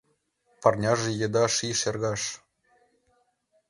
[0.61, 2.23] Парняже еда ший шергаш.